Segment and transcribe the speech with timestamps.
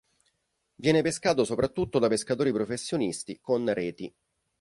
[0.77, 4.11] Viene pescato soprattutto da pescatori professionisti con reti.